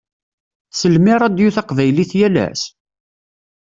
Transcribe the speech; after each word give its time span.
Tsellem 0.71 1.05
i 1.11 1.13
ṛṛadio 1.15 1.49
taqbaylit 1.55 2.11
yal 2.19 2.35
ass? 2.47 2.61